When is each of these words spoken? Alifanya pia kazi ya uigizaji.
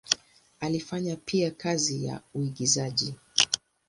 Alifanya 0.59 1.15
pia 1.15 1.51
kazi 1.51 2.05
ya 2.05 2.21
uigizaji. 2.33 3.15